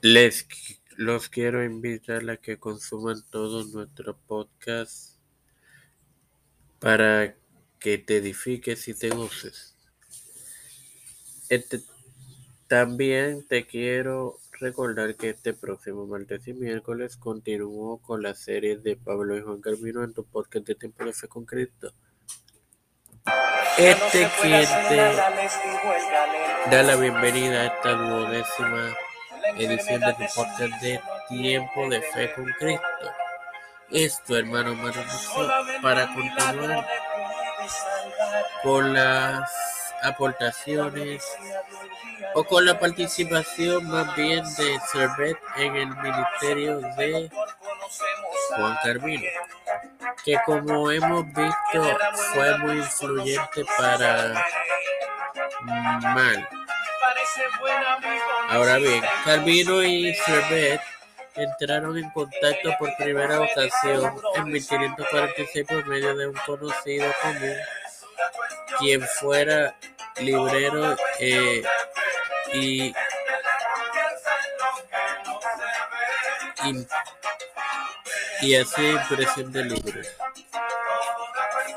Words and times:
Les 0.00 0.46
los 0.96 1.28
quiero 1.28 1.64
invitar 1.64 2.28
a 2.30 2.36
que 2.36 2.56
consuman 2.56 3.20
todo 3.30 3.64
nuestro 3.64 4.16
podcast 4.16 5.16
para 6.78 7.34
que 7.80 7.98
te 7.98 8.18
edifiques 8.18 8.86
y 8.86 8.94
te 8.94 9.10
goces. 9.10 9.76
Este, 11.48 11.80
también 12.68 13.44
te 13.48 13.66
quiero 13.66 14.38
recordar 14.52 15.16
que 15.16 15.30
este 15.30 15.52
próximo 15.52 16.06
martes 16.06 16.46
y 16.46 16.52
miércoles 16.52 17.16
continúo 17.16 17.98
con 17.98 18.22
la 18.22 18.34
serie 18.34 18.76
de 18.76 18.94
Pablo 18.94 19.36
y 19.36 19.42
Juan 19.42 19.60
Carmino 19.60 20.04
en 20.04 20.14
tu 20.14 20.24
podcast 20.24 20.64
de 20.64 20.76
Tiempo 20.76 21.04
de 21.04 21.12
Fe 21.12 21.26
con 21.26 21.44
Cristo. 21.44 21.92
Este 23.76 24.28
quien 24.42 24.66
te 24.88 24.96
da 26.70 26.82
la 26.84 26.96
bienvenida 26.96 27.62
a 27.62 27.66
esta 27.66 27.92
duodécima 27.94 28.96
edición 29.56 30.00
de 30.00 30.28
podcast 30.34 30.82
de 30.82 31.00
Tiempo 31.28 31.88
de 31.88 32.02
Fe 32.02 32.32
con 32.34 32.44
Cristo. 32.58 32.84
Esto, 33.90 34.36
hermano 34.36 34.74
maravilloso, 34.74 35.48
para 35.82 36.06
continuar 36.14 36.86
con 38.62 38.92
las 38.92 39.50
aportaciones 40.02 41.24
o 42.34 42.44
con 42.44 42.66
la 42.66 42.78
participación 42.78 43.88
más 43.88 44.14
bien 44.14 44.44
de 44.56 44.78
Servet 44.92 45.38
en 45.56 45.76
el 45.76 45.96
ministerio 45.96 46.80
de 46.96 47.30
Juan 48.56 48.76
Carmino, 48.82 49.24
que 50.24 50.36
como 50.44 50.90
hemos 50.90 51.24
visto 51.26 51.98
fue 52.34 52.58
muy 52.58 52.78
influyente 52.78 53.64
para 53.76 54.44
mal 55.64 56.48
Ahora 58.48 58.78
bien, 58.78 59.04
Calvino 59.24 59.82
y 59.82 60.14
Servet 60.14 60.80
entraron 61.34 61.96
en 61.96 62.10
contacto 62.10 62.74
por 62.78 62.94
primera 62.96 63.40
ocasión 63.40 64.12
en 64.34 64.44
1546 64.50 65.66
por 65.66 65.86
medio 65.86 66.16
de 66.16 66.28
un 66.28 66.36
conocido 66.46 67.12
común, 67.22 67.56
quien 68.78 69.02
fuera 69.02 69.74
librero 70.20 70.96
eh, 71.20 71.62
y, 72.52 72.92
y, 78.42 78.56
hacía 78.56 78.90
impresión 78.90 79.52
de 79.52 79.64
libros, 79.64 80.08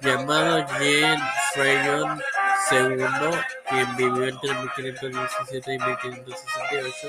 llamado 0.00 0.66
Jean 0.78 1.20
Freyon 1.54 2.20
Segundo, 2.68 3.30
quien 3.68 3.96
vivió 3.96 4.26
entre 4.26 4.54
1517 4.54 5.74
y 5.74 5.78
1568, 5.78 7.08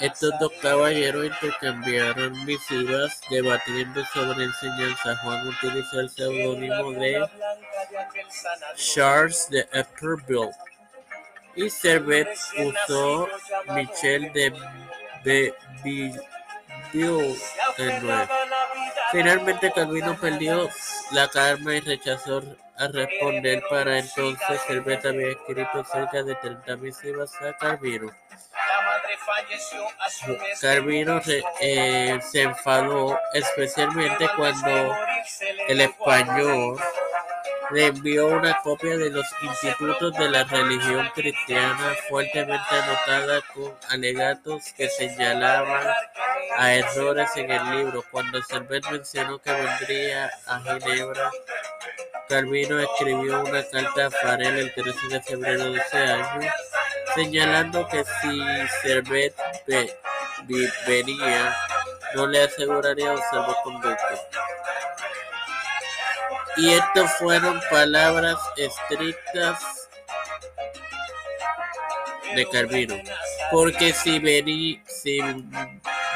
estos 0.00 0.30
dos 0.40 0.52
caballeros 0.60 1.26
intercambiaron 1.26 2.44
misivas 2.44 3.20
debatiendo 3.30 4.04
sobre 4.12 4.44
enseñanza. 4.44 5.16
Juan 5.22 5.48
utilizó 5.48 6.00
el 6.00 6.10
seudónimo 6.10 6.92
de 6.92 7.26
Charles 8.76 9.48
de 9.50 9.66
Epperville 9.72 10.50
y 11.54 11.70
Servet 11.70 12.28
usó 12.58 13.28
Michel 13.74 14.30
de 14.34 15.54
Villeneuve. 15.82 17.38
Finalmente 19.16 19.72
Calvino 19.72 20.14
perdió 20.20 20.68
la 21.12 21.26
calma 21.28 21.74
y 21.74 21.80
rechazó 21.80 22.42
a 22.76 22.86
responder. 22.88 23.62
Para 23.70 23.98
entonces, 23.98 24.60
Servet 24.66 25.06
había 25.06 25.28
escrito 25.28 25.82
cerca 25.90 26.22
de 26.22 26.34
30 26.34 26.76
misivas 26.76 27.32
a 27.40 27.56
Calvino. 27.56 28.12
Calvino 30.60 31.22
eh, 31.62 32.20
se 32.30 32.42
enfadó 32.42 33.18
especialmente 33.32 34.28
cuando 34.36 34.94
el 35.66 35.80
español 35.80 36.78
le 37.70 37.86
envió 37.86 38.26
una 38.26 38.58
copia 38.62 38.98
de 38.98 39.10
los 39.10 39.26
institutos 39.40 40.12
de 40.12 40.30
la 40.30 40.44
religión 40.44 41.08
cristiana 41.14 41.94
fuertemente 42.08 42.64
anotada 42.70 43.40
con 43.54 43.74
alegatos 43.88 44.72
que 44.76 44.90
señalaban 44.90 45.86
a 46.56 46.74
errores 46.74 47.30
en 47.36 47.50
el 47.50 47.70
libro. 47.70 48.04
Cuando 48.10 48.42
Servet 48.42 48.84
mencionó 48.90 49.38
que 49.38 49.52
vendría 49.52 50.30
a 50.46 50.60
Ginebra 50.60 51.30
Calvino 52.28 52.80
escribió 52.80 53.40
una 53.40 53.62
carta 53.70 54.06
a 54.06 54.10
Farel 54.10 54.58
el 54.58 54.74
13 54.74 55.08
de 55.08 55.22
febrero 55.22 55.70
de 55.70 55.78
ese 55.78 55.96
año, 55.96 56.50
señalando 57.14 57.86
que 57.86 58.04
si 58.04 58.40
Servet 58.82 59.34
venía, 60.86 61.56
no 62.14 62.26
le 62.26 62.42
aseguraría 62.42 63.12
un 63.12 63.22
salvoconducto. 63.30 64.20
Y 66.56 66.72
estas 66.72 67.16
fueron 67.18 67.60
palabras 67.70 68.38
estrictas 68.56 69.88
de 72.34 72.48
Calvino, 72.48 72.96
porque 73.52 73.92
si 73.92 74.18
venía, 74.18 74.82
si 74.86 75.20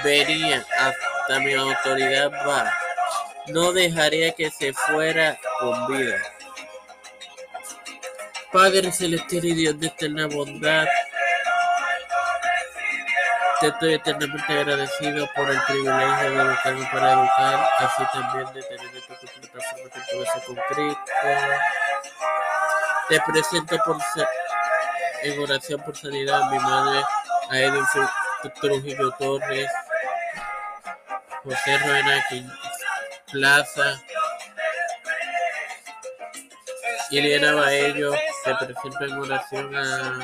venía 0.05 0.65
hasta 0.79 1.41
mi 1.41 1.55
autoridad 1.55 2.31
va 2.47 2.73
no 3.53 3.73
dejaría 3.73 4.33
que 4.33 4.51
se 4.51 4.73
fuera 4.73 5.39
con 5.59 5.87
vida. 5.89 6.17
Padre 8.53 8.91
celestial 8.91 9.45
y 9.45 9.55
Dios 9.55 9.79
de 9.79 9.87
eterna 9.87 10.27
bondad, 10.27 10.87
te 13.61 13.69
estoy 13.69 13.95
eternamente 13.95 14.53
agradecido 14.53 15.29
por 15.37 15.51
el 15.51 15.61
privilegio 15.63 16.31
de 16.31 16.43
educarme 16.43 16.89
para 16.93 17.13
educar, 17.13 17.69
así 17.79 18.03
también 18.13 18.53
de 18.55 18.63
tener 18.63 18.97
esta 18.97 19.15
plataforma 19.19 19.91
que 19.91 20.01
ser 20.01 20.45
con 20.47 20.57
Cristo. 20.69 21.03
Te 23.09 23.21
presento 23.33 23.77
por 23.85 23.99
en 25.23 25.43
oración 25.43 25.83
por 25.83 25.97
sanidad 25.97 26.43
a 26.43 26.51
mi 26.51 26.59
madre, 26.59 27.03
a 27.51 27.59
Edwin 27.59 27.85
Trujillo 28.61 29.11
Torres, 29.13 29.69
José 31.45 31.79
Ruena 31.79 32.27
Plaza, 33.33 34.03
Iliana 37.11 37.55
Baello, 37.55 38.13
se 38.45 38.55
presenta 38.55 39.05
en 39.05 39.13
oración 39.13 39.77
a 39.77 40.19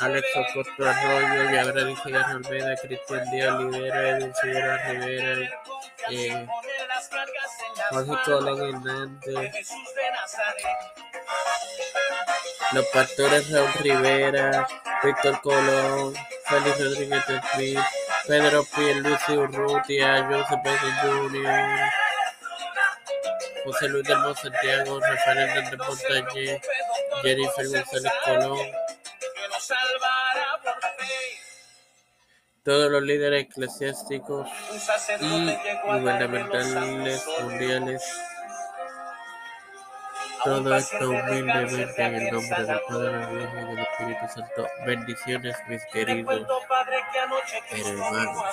Alex 0.00 0.26
Ocosto 0.36 0.88
Arroyo, 0.88 1.50
Yabra 1.50 1.84
dice 1.84 2.16
Almeida, 2.16 2.74
Cristian 2.76 3.30
Díaz 3.30 3.60
Lidera, 3.60 4.08
Edwin 4.08 4.34
Figueroa 4.40 4.76
Rivera, 4.78 5.50
eh, 6.10 6.46
Jorge 7.90 8.12
Colón 8.24 8.60
Hernández, 8.62 9.68
los 12.72 12.86
pastores 12.86 13.50
Raúl 13.50 13.72
Rivera, 13.80 14.66
Víctor 15.02 15.40
Colón, 15.42 16.14
Félix 16.46 16.84
Rodríguez 16.84 17.24
Smith, 17.52 17.78
Pedro 18.26 18.64
Pierluisi 18.64 19.32
Urrutia, 19.36 20.24
Joseph 20.28 20.60
Biden 20.62 20.94
Jr., 21.02 21.90
José 23.64 23.88
Luis 23.88 24.04
del 24.04 24.36
Santiago, 24.36 25.00
Rafael 25.00 25.38
Hernández 25.38 25.78
Montañez, 25.78 26.62
Jennifer 27.22 27.68
González 27.68 28.12
Colón, 28.24 28.58
todos 32.64 32.90
los 32.90 33.02
líderes 33.02 33.44
eclesiásticos 33.44 34.48
y 35.20 35.56
gubernamentales 35.86 37.26
mundiales. 37.42 38.02
Todo 40.44 40.74
esto 40.74 41.10
humildemente 41.10 42.02
en 42.02 42.14
el 42.14 42.32
nombre 42.32 42.64
del 42.64 42.80
Padre, 42.88 43.26
del 43.26 43.42
Hijo 43.42 43.56
y 43.58 43.64
del 43.64 43.78
Espíritu 43.78 44.28
Santo. 44.34 44.68
Bendiciones, 44.86 45.56
mis 45.68 45.84
queridos 45.86 46.46
hermanos. 47.72 48.44